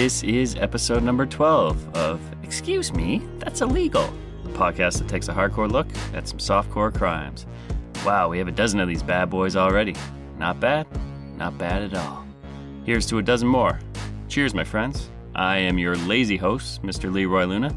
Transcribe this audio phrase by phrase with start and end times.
[0.00, 4.10] This is episode number 12 of Excuse Me, That's Illegal,
[4.44, 7.44] the podcast that takes a hardcore look at some softcore crimes.
[8.02, 9.94] Wow, we have a dozen of these bad boys already.
[10.38, 10.86] Not bad,
[11.36, 12.24] not bad at all.
[12.86, 13.78] Here's to a dozen more.
[14.28, 15.10] Cheers, my friends.
[15.34, 17.12] I am your lazy host, Mr.
[17.12, 17.76] Leroy Luna,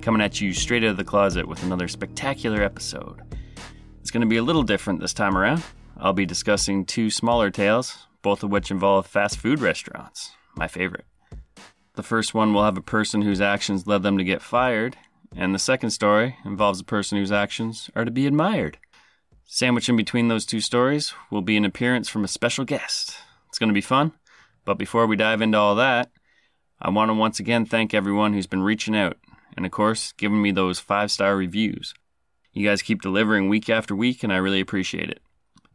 [0.00, 3.22] coming at you straight out of the closet with another spectacular episode.
[4.00, 5.62] It's going to be a little different this time around.
[5.96, 11.04] I'll be discussing two smaller tales, both of which involve fast food restaurants, my favorite.
[11.94, 14.96] The first one will have a person whose actions led them to get fired,
[15.36, 18.78] and the second story involves a person whose actions are to be admired.
[19.44, 23.14] Sandwiched in between those two stories will be an appearance from a special guest.
[23.48, 24.12] It's going to be fun,
[24.64, 26.10] but before we dive into all that,
[26.80, 29.18] I want to once again thank everyone who's been reaching out
[29.54, 31.92] and, of course, giving me those five star reviews.
[32.52, 35.20] You guys keep delivering week after week, and I really appreciate it.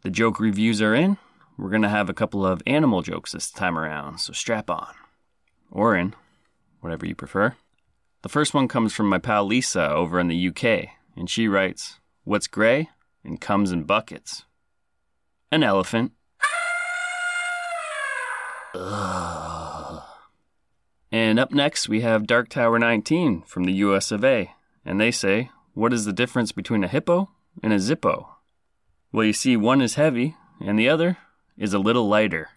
[0.01, 1.17] The joke reviews are in.
[1.57, 4.93] We're going to have a couple of animal jokes this time around, so strap on.
[5.71, 6.15] Or in,
[6.81, 7.55] whatever you prefer.
[8.23, 11.99] The first one comes from my pal Lisa over in the UK, and she writes,
[12.23, 12.89] What's gray
[13.23, 14.45] and comes in buckets?
[15.51, 16.11] An elephant.
[21.11, 24.51] And up next, we have Dark Tower 19 from the US of A,
[24.85, 27.29] and they say, What is the difference between a hippo
[27.63, 28.27] and a zippo?
[29.11, 31.17] Well, you see, one is heavy, and the other
[31.57, 32.49] is a little lighter.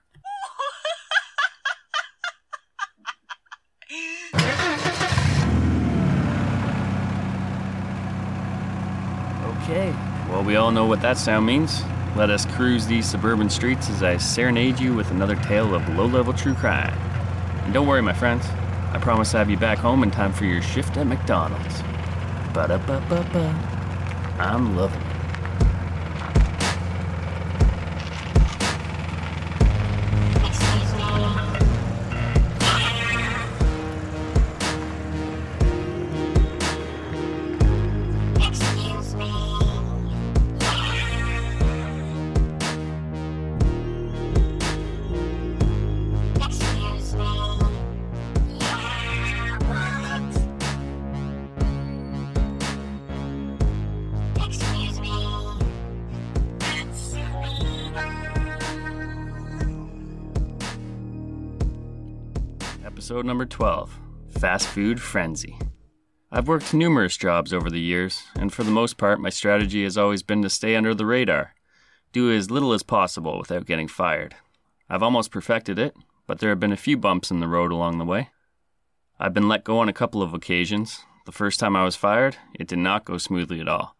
[10.41, 11.83] Well, we all know what that sound means.
[12.17, 16.06] Let us cruise these suburban streets as I serenade you with another tale of low
[16.06, 16.97] level true crime.
[17.65, 18.47] And don't worry, my friends,
[18.95, 21.83] I promise to have you back home in time for your shift at McDonald's.
[22.55, 23.55] Ba da ba ba ba.
[24.39, 25.09] I'm loving it.
[63.21, 64.01] Episode number 12
[64.39, 65.59] Fast Food Frenzy.
[66.33, 69.99] I've worked numerous jobs over the years, and for the most part, my strategy has
[69.99, 71.55] always been to stay under the radar,
[72.15, 74.37] do as little as possible without getting fired.
[74.89, 75.95] I've almost perfected it,
[76.27, 78.31] but there have been a few bumps in the road along the way.
[79.19, 81.01] I've been let go on a couple of occasions.
[81.27, 83.97] The first time I was fired, it did not go smoothly at all.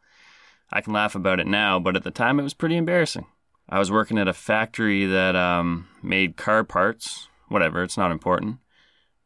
[0.73, 3.26] I can laugh about it now, but at the time it was pretty embarrassing.
[3.69, 7.28] I was working at a factory that um, made car parts.
[7.49, 8.61] Whatever, it's not important.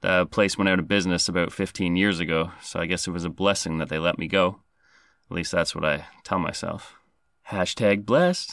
[0.05, 3.25] The place went out of business about 15 years ago, so I guess it was
[3.25, 4.61] a blessing that they let me go.
[5.31, 6.97] At least that's what I tell myself.
[7.49, 8.53] Hashtag blessed.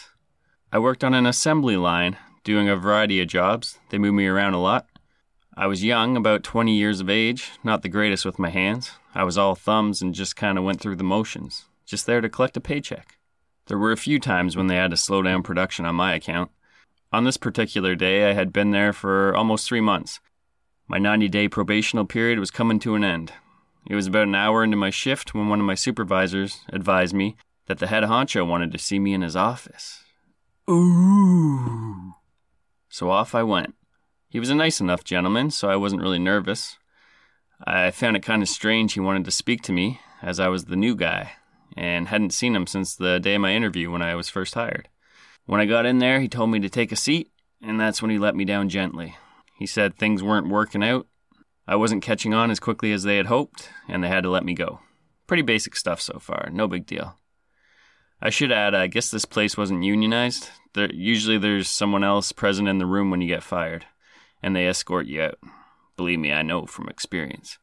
[0.71, 2.15] I worked on an assembly line,
[2.45, 3.79] doing a variety of jobs.
[3.89, 4.87] They moved me around a lot.
[5.53, 8.91] I was young, about 20 years of age, not the greatest with my hands.
[9.13, 12.29] I was all thumbs and just kind of went through the motions, just there to
[12.29, 13.17] collect a paycheck.
[13.65, 16.49] There were a few times when they had to slow down production on my account.
[17.11, 20.21] On this particular day, I had been there for almost three months.
[20.91, 23.31] My 90 day probational period was coming to an end.
[23.89, 27.37] It was about an hour into my shift when one of my supervisors advised me
[27.67, 30.03] that the head honcho wanted to see me in his office.
[30.69, 32.15] Ooh.
[32.89, 33.73] So off I went.
[34.27, 36.77] He was a nice enough gentleman, so I wasn't really nervous.
[37.65, 40.65] I found it kind of strange he wanted to speak to me, as I was
[40.65, 41.31] the new guy,
[41.77, 44.89] and hadn't seen him since the day of my interview when I was first hired.
[45.45, 48.11] When I got in there, he told me to take a seat, and that's when
[48.11, 49.15] he let me down gently.
[49.61, 51.05] He said things weren't working out.
[51.67, 54.43] I wasn't catching on as quickly as they had hoped, and they had to let
[54.43, 54.79] me go.
[55.27, 57.19] Pretty basic stuff so far, no big deal.
[58.19, 60.49] I should add, I guess this place wasn't unionized.
[60.73, 63.85] There, usually there's someone else present in the room when you get fired,
[64.41, 65.37] and they escort you out.
[65.95, 67.59] Believe me, I know from experience.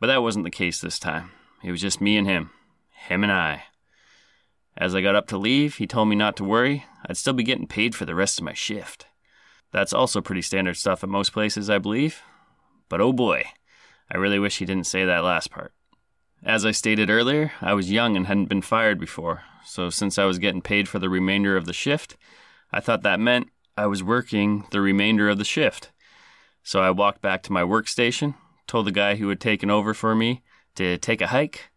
[0.00, 1.30] But that wasn't the case this time.
[1.64, 2.50] It was just me and him.
[2.90, 3.62] Him and I.
[4.76, 7.42] As I got up to leave, he told me not to worry, I'd still be
[7.42, 9.06] getting paid for the rest of my shift.
[9.72, 12.22] That's also pretty standard stuff at most places, I believe.
[12.88, 13.44] But oh boy,
[14.10, 15.72] I really wish he didn't say that last part.
[16.42, 20.24] As I stated earlier, I was young and hadn't been fired before, so since I
[20.24, 22.16] was getting paid for the remainder of the shift,
[22.72, 25.92] I thought that meant I was working the remainder of the shift.
[26.62, 28.34] So I walked back to my workstation,
[28.66, 30.42] told the guy who had taken over for me
[30.76, 31.70] to take a hike.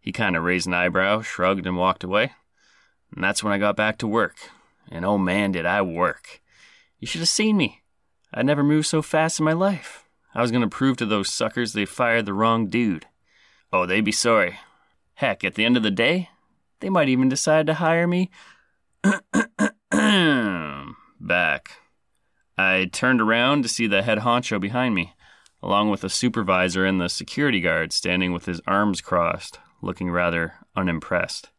[0.00, 2.32] He kind of raised an eyebrow, shrugged, and walked away.
[3.14, 4.36] And that's when I got back to work.
[4.90, 6.42] And oh man, did I work!
[7.04, 7.82] You should have seen me.
[8.32, 10.08] I'd never moved so fast in my life.
[10.34, 13.04] I was going to prove to those suckers they fired the wrong dude.
[13.70, 14.58] Oh, they'd be sorry.
[15.12, 16.30] Heck, at the end of the day,
[16.80, 18.30] they might even decide to hire me
[21.20, 21.72] back.
[22.56, 25.12] I turned around to see the head honcho behind me,
[25.62, 30.54] along with the supervisor and the security guard standing with his arms crossed, looking rather
[30.74, 31.50] unimpressed.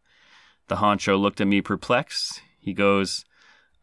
[0.70, 2.42] The honcho looked at me perplexed.
[2.60, 3.26] He goes,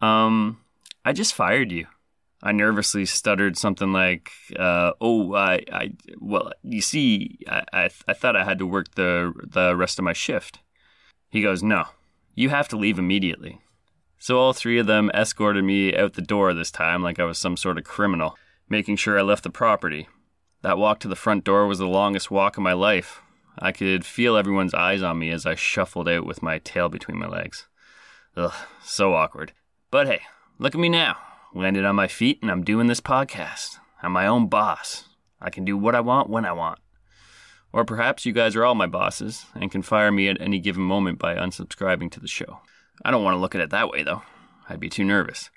[0.00, 0.58] Um,
[1.04, 1.86] I just fired you.
[2.42, 8.12] I nervously stuttered something like, uh, "Oh, I, I, well, you see, I, I, I
[8.14, 10.58] thought I had to work the the rest of my shift."
[11.30, 11.84] He goes, "No,
[12.34, 13.60] you have to leave immediately."
[14.18, 17.38] So all three of them escorted me out the door this time, like I was
[17.38, 18.36] some sort of criminal,
[18.68, 20.08] making sure I left the property.
[20.62, 23.20] That walk to the front door was the longest walk of my life.
[23.58, 27.18] I could feel everyone's eyes on me as I shuffled out with my tail between
[27.18, 27.66] my legs.
[28.36, 29.52] Ugh, so awkward.
[29.90, 30.20] But hey,
[30.62, 31.16] look at me now
[31.54, 33.78] landed on my feet, and I'm doing this podcast.
[34.02, 35.08] I'm my own boss.
[35.40, 36.78] I can do what I want when I want.
[37.72, 40.82] Or perhaps you guys are all my bosses and can fire me at any given
[40.82, 42.60] moment by unsubscribing to the show.
[43.04, 44.22] I don't want to look at it that way, though.
[44.68, 45.50] I'd be too nervous.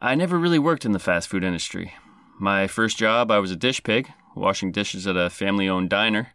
[0.00, 1.94] I never really worked in the fast food industry.
[2.38, 6.32] My first job, I was a dish pig, washing dishes at a family owned diner.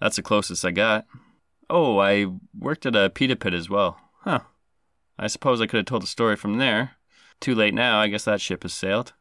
[0.00, 1.06] That's the closest I got.
[1.68, 2.26] Oh, I
[2.56, 3.98] worked at a pita pit as well.
[4.20, 4.40] Huh.
[5.18, 6.92] I suppose I could have told the story from there,
[7.40, 9.12] too late now, I guess that ship has sailed.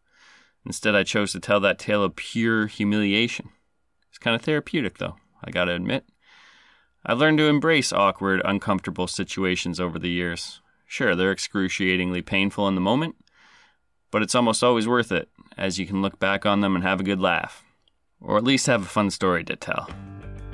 [0.65, 3.49] Instead, I chose to tell that tale of pure humiliation.
[4.09, 6.05] It's kind of therapeutic, though, I gotta admit.
[7.05, 10.61] I've learned to embrace awkward, uncomfortable situations over the years.
[10.87, 13.15] Sure, they're excruciatingly painful in the moment,
[14.11, 16.99] but it's almost always worth it, as you can look back on them and have
[16.99, 17.63] a good laugh.
[18.21, 19.89] Or at least have a fun story to tell.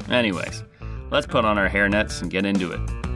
[0.09, 0.63] Anyways,
[1.09, 3.10] let's put on our hairnets and get into it.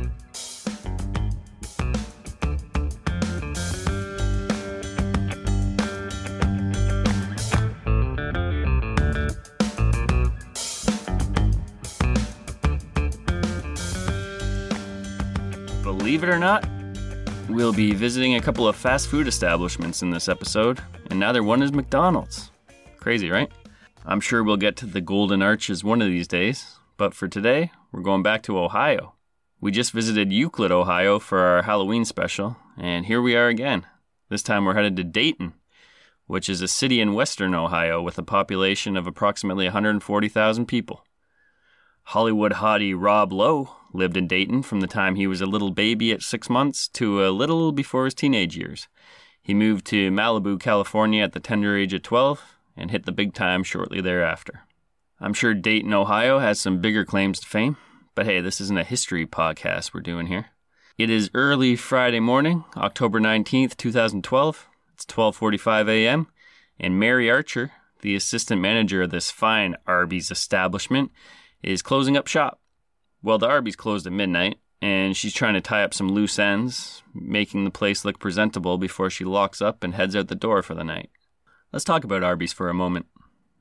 [15.98, 16.68] Believe it or not,
[17.50, 21.62] we'll be visiting a couple of fast food establishments in this episode, and neither one
[21.62, 22.52] is McDonald's.
[22.98, 23.52] Crazy, right?
[24.06, 27.72] I'm sure we'll get to the Golden Arches one of these days, but for today,
[27.92, 29.16] we're going back to Ohio.
[29.60, 33.86] We just visited Euclid, Ohio for our Halloween special, and here we are again.
[34.30, 35.54] This time we're headed to Dayton,
[36.28, 41.05] which is a city in western Ohio with a population of approximately 140,000 people.
[42.10, 46.12] Hollywood hottie Rob Lowe lived in Dayton from the time he was a little baby
[46.12, 48.88] at six months to a little before his teenage years.
[49.42, 52.42] He moved to Malibu, California at the tender age of 12
[52.78, 54.62] and hit the big time shortly thereafter.
[55.20, 57.78] I'm sure Dayton, Ohio has some bigger claims to fame,
[58.14, 60.48] but hey, this isn't a history podcast we're doing here.
[60.98, 64.68] It is early Friday morning, October 19th, 2012.
[64.94, 66.28] It's 12:45 a.m.,
[66.80, 67.72] and Mary Archer,
[68.02, 71.12] the assistant manager of this fine Arby's establishment,
[71.72, 72.60] is closing up shop.
[73.22, 77.02] Well, the Arby's closed at midnight, and she's trying to tie up some loose ends,
[77.14, 80.76] making the place look presentable before she locks up and heads out the door for
[80.76, 81.10] the night.
[81.74, 83.08] Let's talk about Arby's for a moment.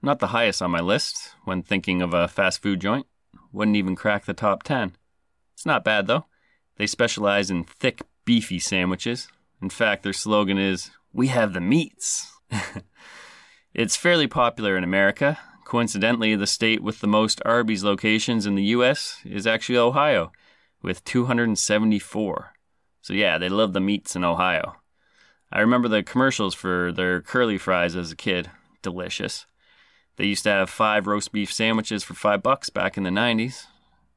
[0.02, 3.06] Not the highest on my list when thinking of a fast food joint.
[3.52, 4.96] Wouldn't even crack the top 10.
[5.54, 6.26] It's not bad though.
[6.76, 9.28] They specialize in thick, beefy sandwiches.
[9.62, 12.32] In fact, their slogan is, We have the meats.
[13.75, 15.38] it's fairly popular in America.
[15.64, 20.30] Coincidentally, the state with the most Arby's locations in the US is actually Ohio,
[20.83, 22.52] with 274.
[23.00, 24.76] So, yeah, they love the meats in Ohio.
[25.50, 28.50] I remember the commercials for their curly fries as a kid.
[28.83, 29.47] Delicious.
[30.16, 33.66] They used to have five roast beef sandwiches for five bucks back in the 90s.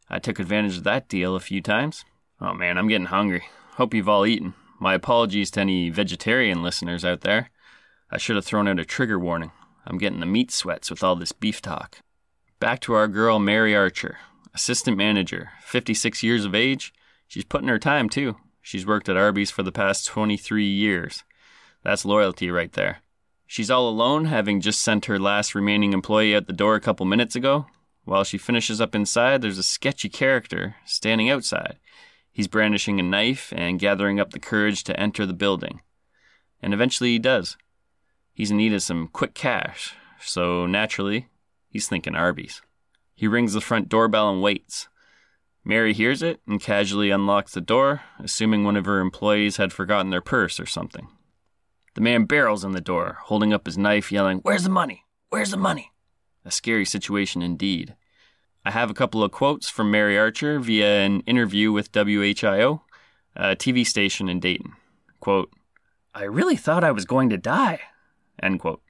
[0.10, 2.06] I took advantage of that deal a few times.
[2.40, 3.44] Oh man, I'm getting hungry.
[3.72, 4.54] Hope you've all eaten.
[4.80, 7.50] My apologies to any vegetarian listeners out there.
[8.12, 9.52] I should have thrown out a trigger warning.
[9.88, 12.00] I'm getting the meat sweats with all this beef talk.
[12.60, 14.18] Back to our girl, Mary Archer,
[14.54, 16.94] assistant manager, 56 years of age.
[17.26, 18.36] She's putting her time too.
[18.62, 21.24] She's worked at Arby's for the past 23 years.
[21.84, 22.98] That's loyalty right there.
[23.46, 27.06] She's all alone, having just sent her last remaining employee out the door a couple
[27.06, 27.68] minutes ago.
[28.04, 31.78] While she finishes up inside, there's a sketchy character standing outside.
[32.34, 35.80] He's brandishing a knife and gathering up the courage to enter the building.
[36.62, 37.56] And eventually he does.
[38.38, 41.28] He's in need of some quick cash, so naturally,
[41.70, 42.62] he's thinking Arby's.
[43.16, 44.90] He rings the front doorbell and waits.
[45.66, 50.12] Mary hears it and casually unlocks the door, assuming one of her employees had forgotten
[50.12, 51.08] their purse or something.
[51.96, 55.06] The man barrels in the door, holding up his knife, yelling, Where's the money?
[55.30, 55.92] Where's the money?
[56.46, 57.96] A scary situation indeed.
[58.64, 62.82] I have a couple of quotes from Mary Archer via an interview with WHIO,
[63.36, 64.74] a TV station in Dayton.
[65.22, 65.52] Quote,
[66.14, 67.80] I really thought I was going to die.
[68.42, 68.82] End quote.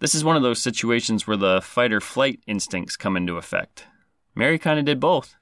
[0.00, 3.86] This is one of those situations where the fight or flight instincts come into effect.
[4.34, 5.36] Mary kind of did both.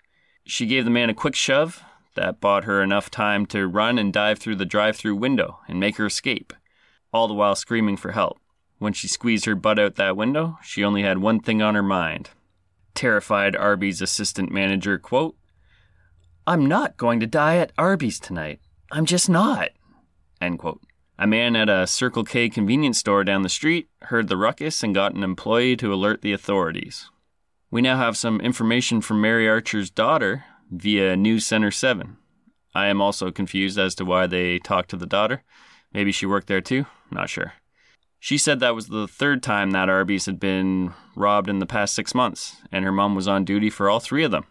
[0.45, 1.83] She gave the man a quick shove
[2.15, 5.81] that bought her enough time to run and dive through the drive through window and
[5.81, 6.53] make her escape
[7.13, 8.39] all the while screaming for help.
[8.79, 11.83] When she squeezed her butt out that window, she only had one thing on her
[11.83, 12.31] mind.
[12.95, 15.37] Terrified Arby's assistant manager, quote,
[16.47, 18.61] I'm not going to die at Arby's tonight.
[18.91, 19.71] I'm just not.
[20.41, 20.81] End quote.
[21.19, 24.95] A man at a Circle K convenience store down the street heard the ruckus and
[24.95, 27.11] got an employee to alert the authorities.
[27.71, 32.17] We now have some information from Mary Archer's daughter via News Center 7.
[32.75, 35.43] I am also confused as to why they talked to the daughter.
[35.93, 36.87] Maybe she worked there too?
[37.11, 37.53] Not sure.
[38.19, 41.95] She said that was the third time that Arby's had been robbed in the past
[41.95, 44.45] six months, and her mom was on duty for all three of them.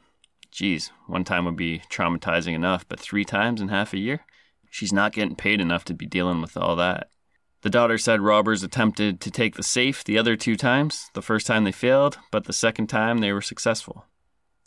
[0.51, 4.25] Geez, one time would be traumatizing enough, but three times in half a year?
[4.71, 7.09] She's not getting paid enough to be dealing with all that.
[7.61, 11.11] The daughter said robbers attempted to take the safe the other two times.
[11.13, 14.05] The first time they failed, but the second time they were successful.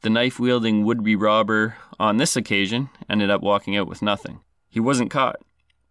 [0.03, 4.41] The knife wielding would be robber on this occasion ended up walking out with nothing.
[4.69, 5.41] He wasn't caught,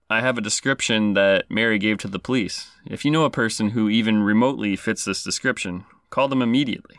[0.09, 2.69] I have a description that Mary gave to the police.
[2.85, 6.97] If you know a person who even remotely fits this description, call them immediately.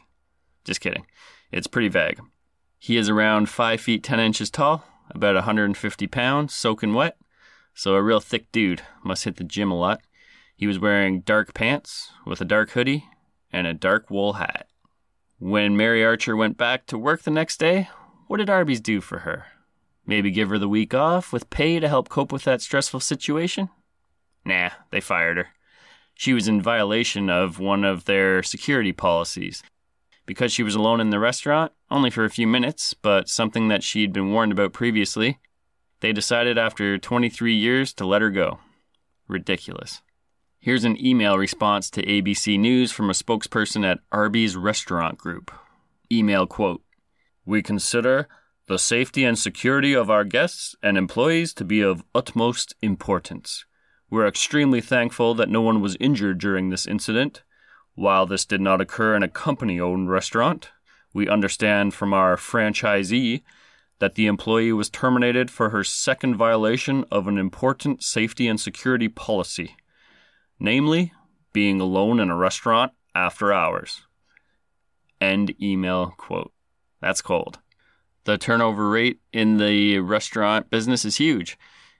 [0.65, 1.07] Just kidding.
[1.53, 2.19] It's pretty vague.
[2.79, 7.17] He is around 5 feet 10 inches tall, about 150 pounds, soaking wet,
[7.75, 10.01] so a real thick dude, must hit the gym a lot.
[10.57, 13.05] He was wearing dark pants with a dark hoodie
[13.53, 14.69] and a dark wool hat.
[15.39, 17.89] When Mary Archer went back to work the next day,
[18.29, 19.47] what did Arby's do for her?
[20.07, 23.71] Maybe give her the week off with pay to help cope with that stressful situation?
[24.45, 25.49] Nah, they fired her.
[26.15, 29.63] She was in violation of one of their security policies.
[30.27, 33.83] Because she was alone in the restaurant, only for a few minutes, but something that
[33.83, 35.39] she'd been warned about previously,
[36.01, 38.59] they decided after 23 years to let her go.
[39.29, 40.03] Ridiculous.
[40.59, 45.51] Here's an email response to ABC News from a spokesperson at Arby's Restaurant Group.
[46.11, 46.83] Email quote
[47.45, 48.29] We consider
[48.67, 53.67] the safety and security of our guests and employees to be of utmost importance.
[54.09, 57.43] We're extremely thankful that no one was injured during this incident.
[57.95, 60.71] While this did not occur in a company owned restaurant,
[61.13, 63.43] we understand from our franchisee
[64.01, 69.09] that the employee was terminated for her second violation of an important safety and security
[69.09, 69.77] policy,
[70.59, 71.13] namely,
[71.53, 74.03] being alone in a restaurant after hours.
[75.21, 76.53] End email quote.
[77.01, 77.59] That's cold
[78.25, 81.59] the turnover rate in the restaurant business is huge.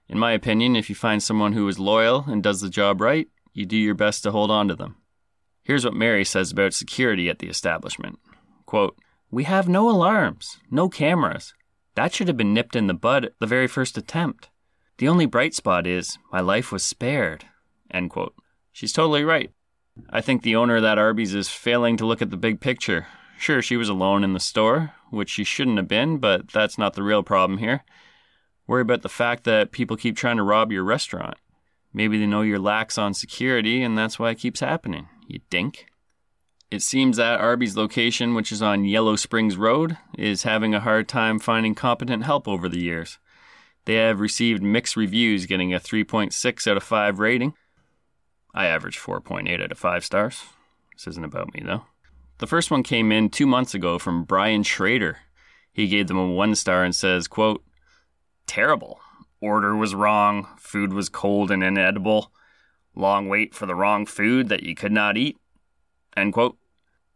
[0.09, 3.29] In my opinion, if you find someone who is loyal and does the job right,
[3.53, 4.97] you do your best to hold on to them.
[5.65, 8.19] Here's what Mary says about security at the establishment
[8.67, 8.97] Quote,
[9.31, 11.55] We have no alarms, no cameras.
[11.95, 14.51] That should have been nipped in the bud at the very first attempt.
[14.99, 17.47] The only bright spot is my life was spared.
[17.91, 18.35] End quote.
[18.73, 19.51] She's totally right.
[20.11, 23.07] I think the owner of that Arby's is failing to look at the big picture.
[23.39, 26.95] Sure, she was alone in the store, which she shouldn't have been, but that's not
[26.95, 27.85] the real problem here.
[28.67, 31.37] Worry about the fact that people keep trying to rob your restaurant.
[31.93, 35.87] Maybe they know you're lax on security, and that's why it keeps happening, you dink.
[36.71, 41.09] It seems that Arby's location, which is on Yellow Springs Road, is having a hard
[41.09, 43.19] time finding competent help over the years.
[43.85, 47.55] They have received mixed reviews, getting a 3.6 out of 5 rating.
[48.55, 50.43] I average 4.8 out of 5 stars.
[50.95, 51.83] This isn't about me, though.
[52.39, 55.19] The first one came in two months ago from Brian Schrader.
[55.73, 57.63] He gave them a one star and says, quote,
[58.47, 59.01] Terrible.
[59.41, 60.49] Order was wrong.
[60.59, 62.33] Food was cold and inedible.
[62.95, 65.37] Long wait for the wrong food that you could not eat.
[66.17, 66.57] End quote.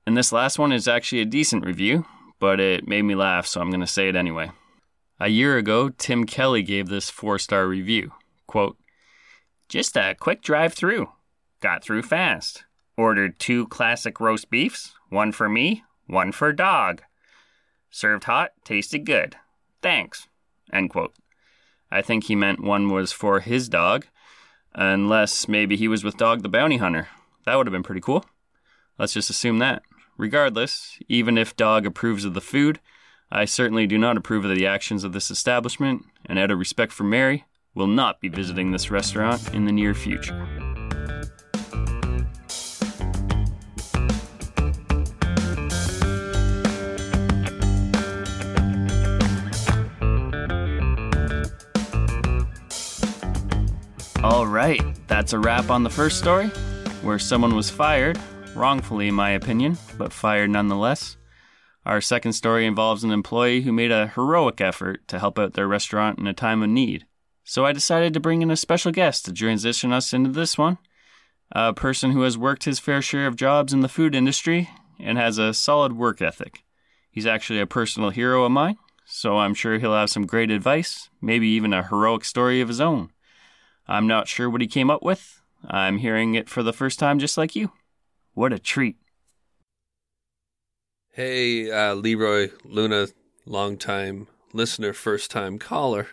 [0.06, 2.06] And this last one is actually a decent review,
[2.40, 4.50] but it made me laugh, so I'm going to say it anyway.
[5.20, 8.12] A year ago, Tim Kelly gave this four star review.
[8.46, 8.76] Quote,
[9.68, 11.10] Just a quick drive through.
[11.60, 12.64] Got through fast.
[12.96, 17.02] Ordered two classic roast beefs, one for me, one for dog.
[17.90, 19.36] Served hot, tasted good.
[19.82, 20.28] Thanks.
[20.72, 21.14] End quote.
[21.90, 24.06] I think he meant one was for his dog,
[24.74, 27.08] unless maybe he was with Dog the Bounty Hunter.
[27.44, 28.24] That would have been pretty cool.
[28.98, 29.82] Let's just assume that.
[30.16, 32.80] Regardless, even if Dog approves of the food,
[33.30, 36.92] I certainly do not approve of the actions of this establishment, and out of respect
[36.92, 37.44] for Mary,
[37.74, 40.67] will not be visiting this restaurant in the near future.
[54.28, 56.48] All right, that's a wrap on the first story,
[57.00, 58.20] where someone was fired,
[58.54, 61.16] wrongfully in my opinion, but fired nonetheless.
[61.86, 65.66] Our second story involves an employee who made a heroic effort to help out their
[65.66, 67.06] restaurant in a time of need.
[67.42, 70.76] So I decided to bring in a special guest to transition us into this one.
[71.52, 74.68] A person who has worked his fair share of jobs in the food industry
[75.00, 76.64] and has a solid work ethic.
[77.10, 81.08] He's actually a personal hero of mine, so I'm sure he'll have some great advice,
[81.22, 83.10] maybe even a heroic story of his own.
[83.88, 85.40] I'm not sure what he came up with.
[85.66, 87.72] I'm hearing it for the first time just like you.
[88.34, 88.96] What a treat.
[91.10, 93.08] Hey, uh, Leroy Luna,
[93.44, 96.08] long-time listener, first time caller.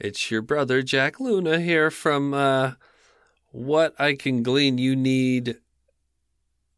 [0.00, 2.72] It's your brother, Jack Luna, here from uh,
[3.50, 4.78] What I Can Glean.
[4.78, 5.58] You need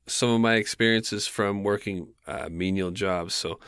[0.07, 3.35] some of my experiences from working uh, menial jobs.
[3.35, 3.61] So,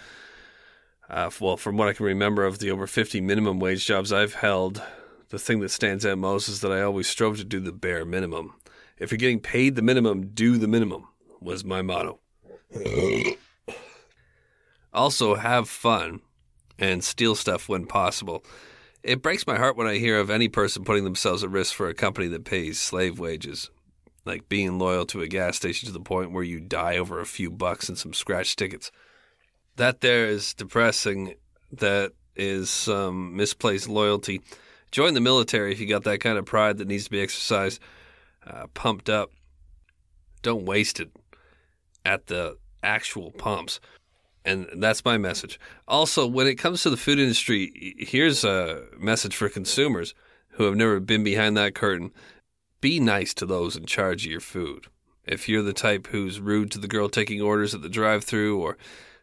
[1.08, 4.34] uh, well, from what I can remember of the over 50 minimum wage jobs I've
[4.34, 4.82] held,
[5.32, 8.04] the thing that stands out most is that I always strove to do the bare
[8.04, 8.52] minimum.
[8.98, 11.08] If you're getting paid the minimum, do the minimum,
[11.40, 12.20] was my motto.
[14.92, 16.20] also, have fun
[16.78, 18.44] and steal stuff when possible.
[19.02, 21.88] It breaks my heart when I hear of any person putting themselves at risk for
[21.88, 23.70] a company that pays slave wages,
[24.26, 27.26] like being loyal to a gas station to the point where you die over a
[27.26, 28.92] few bucks and some scratch tickets.
[29.76, 31.36] That there is depressing.
[31.72, 34.42] That is some misplaced loyalty.
[34.92, 37.80] Join the military if you got that kind of pride that needs to be exercised,
[38.46, 39.30] uh, pumped up.
[40.42, 41.10] Don't waste it
[42.04, 43.80] at the actual pumps.
[44.44, 45.58] And that's my message.
[45.88, 50.14] Also, when it comes to the food industry, here's a message for consumers
[50.52, 52.12] who have never been behind that curtain.
[52.80, 54.88] Be nice to those in charge of your food.
[55.24, 58.60] If you're the type who's rude to the girl taking orders at the drive through
[58.60, 58.76] or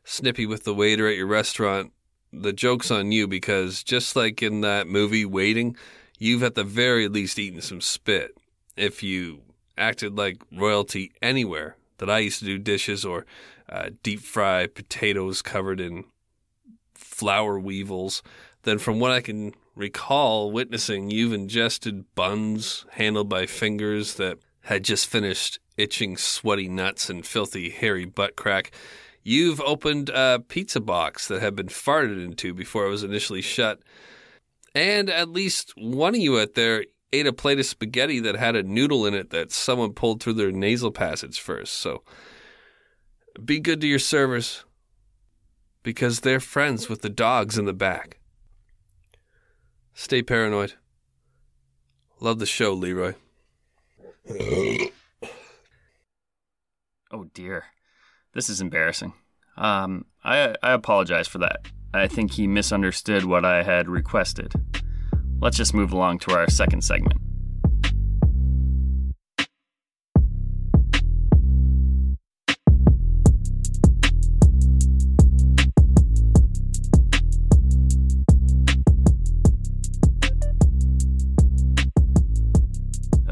[0.06, 1.92] snippy with the waiter at your restaurant,
[2.32, 5.76] the joke's on you because just like in that movie Waiting,
[6.18, 8.38] you've at the very least eaten some spit.
[8.76, 9.42] If you
[9.78, 13.26] acted like royalty anywhere that I used to do dishes or
[13.68, 16.06] uh, deep fry potatoes covered in
[16.94, 18.22] flour weevils,
[18.64, 24.84] then from what I can recall witnessing, you've ingested buns handled by fingers that had
[24.84, 28.72] just finished itching sweaty nuts and filthy hairy butt crack.
[29.24, 33.80] You've opened a pizza box that had been farted into before it was initially shut.
[34.74, 38.56] And at least one of you out there ate a plate of spaghetti that had
[38.56, 41.74] a noodle in it that someone pulled through their nasal passage first.
[41.74, 42.04] So
[43.44, 44.64] be good to your servers
[45.84, 48.20] because they're friends with the dogs in the back.
[49.94, 50.74] Stay paranoid.
[52.20, 53.14] Love the show, Leroy.
[57.12, 57.66] oh dear.
[58.34, 59.14] This is embarrassing.
[59.58, 61.66] Um, I, I apologize for that.
[61.94, 64.54] I think he misunderstood what I had requested.
[65.42, 67.20] Let's just move along to our second segment.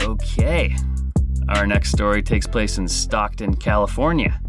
[0.02, 0.76] Okay.
[1.50, 4.42] Our next story takes place in Stockton, California,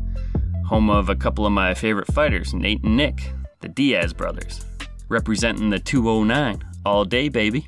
[0.69, 4.67] home of a couple of my favorite fighters, Nate and Nick, the Diaz brothers,
[5.09, 7.67] representing the 209 all day, baby.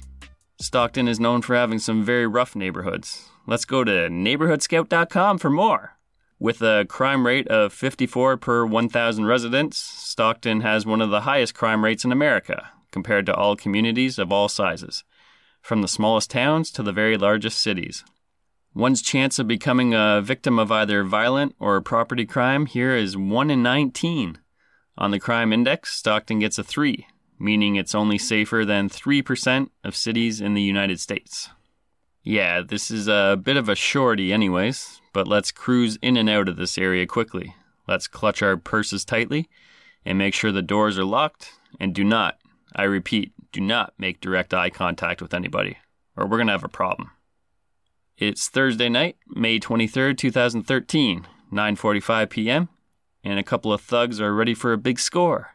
[0.61, 3.31] Stockton is known for having some very rough neighborhoods.
[3.47, 5.97] Let's go to neighborhoodscout.com for more.
[6.39, 11.55] With a crime rate of 54 per 1,000 residents, Stockton has one of the highest
[11.55, 15.05] crime rates in America compared to all communities of all sizes,
[15.63, 18.05] from the smallest towns to the very largest cities.
[18.75, 23.51] One's chance of becoming a victim of either violent or property crime here is 1
[23.51, 24.39] in 19.
[24.97, 27.05] On the crime index, Stockton gets a 3,
[27.37, 31.51] meaning it's only safer than 3% of cities in the United States.
[32.23, 36.49] Yeah, this is a bit of a shorty, anyways, but let's cruise in and out
[36.49, 37.57] of this area quickly.
[37.89, 39.49] Let's clutch our purses tightly
[40.05, 41.55] and make sure the doors are locked.
[41.81, 42.39] And do not,
[42.77, 45.79] I repeat, do not make direct eye contact with anybody,
[46.17, 47.11] or we're going to have a problem.
[48.21, 52.69] It's Thursday night, May 23rd, 2013, 9:45 p.m.,
[53.25, 55.55] and a couple of thugs are ready for a big score.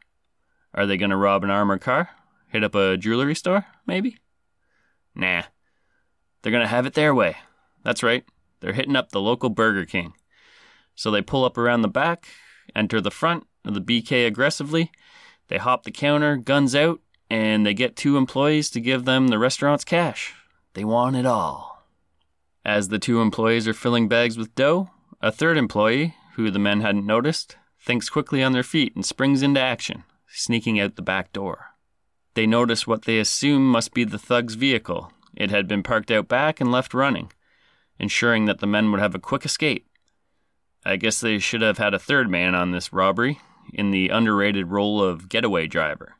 [0.73, 2.09] Are they going to rob an armored car?
[2.47, 4.17] Hit up a jewelry store, maybe?
[5.13, 5.43] Nah.
[6.41, 7.35] They're going to have it their way.
[7.83, 8.25] That's right.
[8.61, 10.13] They're hitting up the local Burger King.
[10.95, 12.29] So they pull up around the back,
[12.75, 14.91] enter the front of the BK aggressively.
[15.49, 16.99] They hop the counter, guns out,
[17.29, 20.33] and they get two employees to give them the restaurant's cash.
[20.73, 21.74] They want it all.
[22.65, 24.89] As the two employees are filling bags with dough,
[25.21, 29.41] a third employee, who the men hadn't noticed, thinks quickly on their feet and springs
[29.41, 31.67] into action, sneaking out the back door.
[32.33, 35.13] They notice what they assume must be the thug's vehicle.
[35.37, 37.31] It had been parked out back and left running
[37.99, 39.87] ensuring that the men would have a quick escape.
[40.85, 43.39] I guess they should have had a third man on this robbery,
[43.73, 46.15] in the underrated role of getaway driver.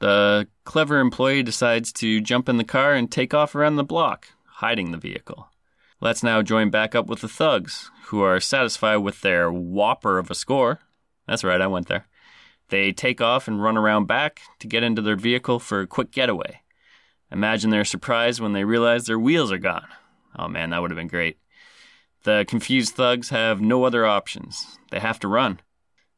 [0.00, 4.28] The clever employee decides to jump in the car and take off around the block,
[4.44, 5.48] hiding the vehicle.
[6.04, 10.30] Let's now join back up with the thugs, who are satisfied with their whopper of
[10.30, 10.80] a score.
[11.26, 12.08] That's right, I went there.
[12.68, 16.10] They take off and run around back to get into their vehicle for a quick
[16.10, 16.60] getaway.
[17.32, 19.86] Imagine their surprise when they realize their wheels are gone.
[20.38, 21.38] Oh man, that would have been great.
[22.24, 24.76] The confused thugs have no other options.
[24.90, 25.60] They have to run.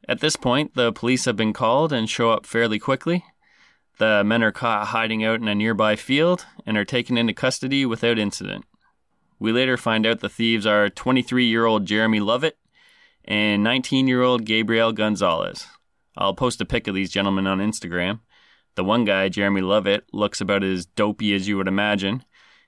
[0.05, 3.23] At this point, the police have been called and show up fairly quickly.
[3.99, 7.85] The men are caught hiding out in a nearby field and are taken into custody
[7.85, 8.65] without incident.
[9.39, 12.57] We later find out the thieves are 23 year old Jeremy Lovett
[13.25, 15.67] and 19 year old Gabriel Gonzalez.
[16.17, 18.21] I'll post a pic of these gentlemen on Instagram.
[18.75, 22.23] The one guy, Jeremy Lovett, looks about as dopey as you would imagine,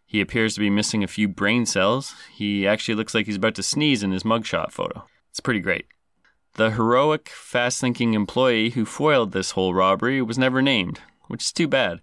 [0.10, 2.16] he appears to be missing a few brain cells.
[2.34, 5.06] He actually looks like he's about to sneeze in his mugshot photo.
[5.30, 5.86] It's pretty great.
[6.56, 11.52] The heroic, fast thinking employee who foiled this whole robbery was never named, which is
[11.52, 12.02] too bad.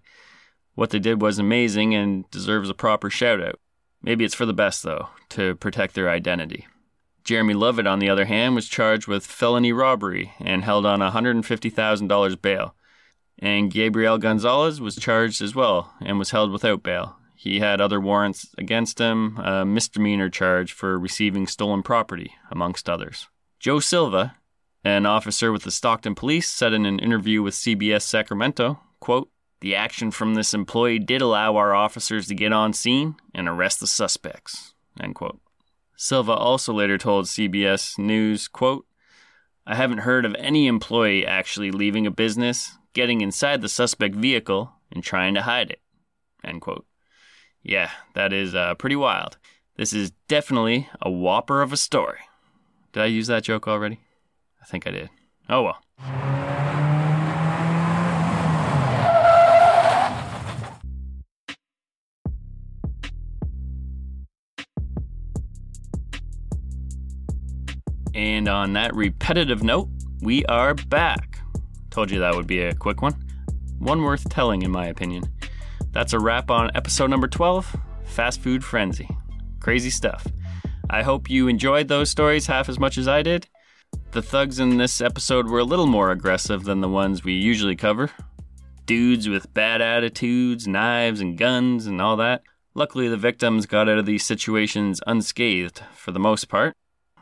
[0.73, 3.59] What they did was amazing and deserves a proper shout out.
[4.01, 6.67] Maybe it's for the best, though, to protect their identity.
[7.23, 12.41] Jeremy Lovett, on the other hand, was charged with felony robbery and held on $150,000
[12.41, 12.73] bail.
[13.39, 17.17] And Gabriel Gonzalez was charged as well and was held without bail.
[17.35, 23.27] He had other warrants against him, a misdemeanor charge for receiving stolen property, amongst others.
[23.59, 24.37] Joe Silva,
[24.83, 29.29] an officer with the Stockton Police, said in an interview with CBS Sacramento, quote,
[29.59, 33.79] the action from this employee did allow our officers to get on scene and arrest
[33.79, 34.73] the suspects.
[35.95, 38.85] Silva also later told CBS News, quote,
[39.65, 44.71] I haven't heard of any employee actually leaving a business, getting inside the suspect vehicle,
[44.91, 45.81] and trying to hide it.
[46.43, 46.85] End quote.
[47.63, 49.37] Yeah, that is uh, pretty wild.
[49.75, 52.19] This is definitely a whopper of a story.
[52.93, 53.99] Did I use that joke already?
[54.61, 55.09] I think I did.
[55.49, 56.36] Oh well.
[68.47, 69.89] And on that repetitive note,
[70.21, 71.41] we are back.
[71.89, 73.13] Told you that would be a quick one.
[73.77, 75.25] One worth telling, in my opinion.
[75.91, 79.09] That's a wrap on episode number 12 Fast Food Frenzy.
[79.59, 80.25] Crazy stuff.
[80.89, 83.49] I hope you enjoyed those stories half as much as I did.
[84.11, 87.75] The thugs in this episode were a little more aggressive than the ones we usually
[87.75, 88.11] cover.
[88.85, 92.43] Dudes with bad attitudes, knives, and guns, and all that.
[92.75, 96.77] Luckily, the victims got out of these situations unscathed for the most part.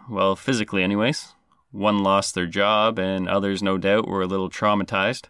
[0.10, 1.34] Well, physically, anyways.
[1.72, 5.26] One lost their job, and others, no doubt, were a little traumatized.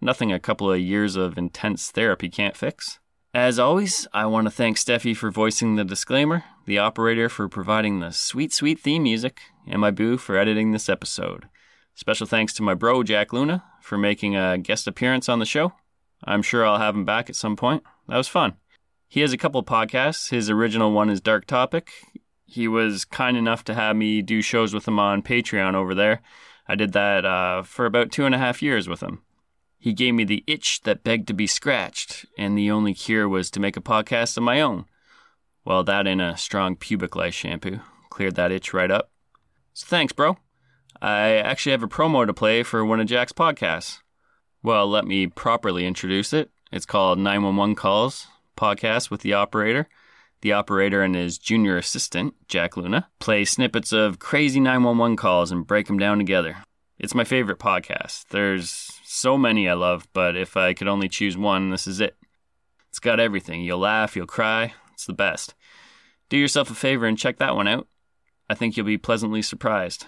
[0.00, 2.98] Nothing a couple of years of intense therapy can't fix.
[3.34, 8.00] As always, I want to thank Steffi for voicing the disclaimer, the operator for providing
[8.00, 11.48] the sweet, sweet theme music, and my boo for editing this episode.
[11.94, 15.72] Special thanks to my bro, Jack Luna, for making a guest appearance on the show.
[16.24, 17.82] I'm sure I'll have him back at some point.
[18.08, 18.54] That was fun.
[19.08, 20.30] He has a couple podcasts.
[20.30, 21.90] His original one is Dark Topic.
[22.50, 26.22] He was kind enough to have me do shows with him on Patreon over there.
[26.66, 29.20] I did that uh, for about two and a half years with him.
[29.78, 33.50] He gave me the itch that begged to be scratched, and the only cure was
[33.50, 34.86] to make a podcast of my own.
[35.62, 39.10] Well, that and a strong pubic lice shampoo cleared that itch right up.
[39.74, 40.38] So thanks, bro.
[41.02, 44.00] I actually have a promo to play for one of Jack's podcasts.
[44.62, 46.50] Well, let me properly introduce it.
[46.72, 49.86] It's called 911 Calls Podcast with the Operator.
[50.40, 55.66] The operator and his junior assistant, Jack Luna, play snippets of crazy 911 calls and
[55.66, 56.56] break them down together.
[56.98, 58.26] It's my favorite podcast.
[58.30, 62.16] There's so many I love, but if I could only choose one, this is it.
[62.90, 63.62] It's got everything.
[63.62, 64.74] You'll laugh, you'll cry.
[64.92, 65.54] It's the best.
[66.28, 67.88] Do yourself a favor and check that one out.
[68.48, 70.06] I think you'll be pleasantly surprised.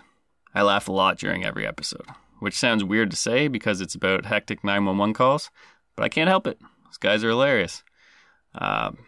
[0.54, 2.06] I laugh a lot during every episode,
[2.40, 5.50] which sounds weird to say because it's about hectic 911 calls,
[5.96, 6.58] but I can't help it.
[6.86, 7.84] These guys are hilarious.
[8.54, 8.98] Um,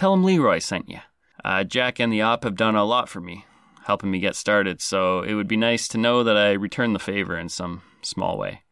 [0.00, 1.00] Tell him Leroy sent you.
[1.44, 3.44] Uh, Jack and the op have done a lot for me,
[3.84, 6.98] helping me get started, so it would be nice to know that I return the
[6.98, 8.62] favor in some small way.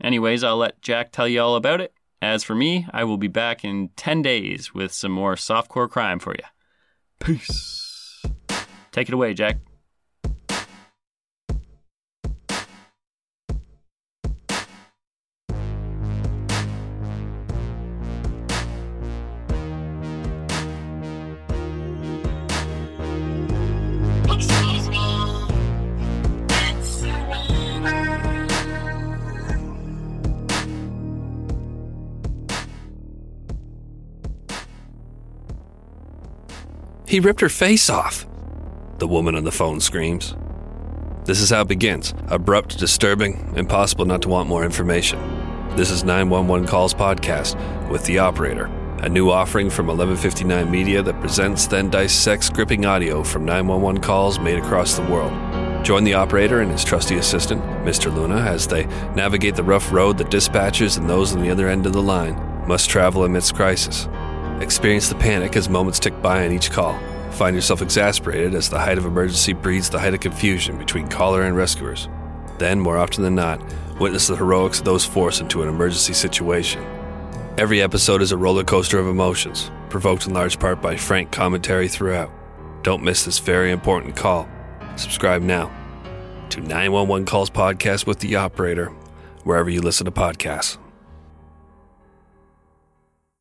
[0.00, 1.94] Anyways, I'll let Jack tell you all about it.
[2.22, 6.20] As for me, I will be back in 10 days with some more softcore crime
[6.20, 6.44] for you.
[7.18, 8.24] Peace.
[8.92, 9.56] Take it away, Jack.
[37.08, 38.26] He ripped her face off.
[38.98, 40.36] The woman on the phone screams.
[41.24, 45.18] This is how it begins abrupt, disturbing, impossible not to want more information.
[45.74, 47.56] This is 911 Calls Podcast
[47.88, 48.66] with The Operator,
[48.98, 54.38] a new offering from 1159 Media that presents then dissects gripping audio from 911 calls
[54.38, 55.32] made across the world.
[55.82, 58.14] Join the operator and his trusty assistant, Mr.
[58.14, 61.86] Luna, as they navigate the rough road that dispatchers and those on the other end
[61.86, 64.08] of the line must travel amidst crisis.
[64.60, 66.98] Experience the panic as moments tick by on each call.
[67.30, 71.42] Find yourself exasperated as the height of emergency breeds the height of confusion between caller
[71.42, 72.08] and rescuers.
[72.58, 73.62] Then, more often than not,
[74.00, 76.84] witness the heroics of those forced into an emergency situation.
[77.56, 81.86] Every episode is a roller coaster of emotions, provoked in large part by frank commentary
[81.86, 82.32] throughout.
[82.82, 84.48] Don't miss this very important call.
[84.96, 85.70] Subscribe now
[86.50, 88.86] to 911 Calls Podcast with the Operator,
[89.44, 90.78] wherever you listen to podcasts.